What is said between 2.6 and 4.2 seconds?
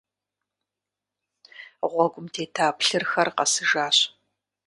плъырхэр къэсыжащ.